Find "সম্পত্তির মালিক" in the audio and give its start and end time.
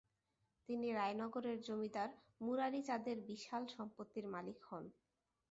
3.75-4.59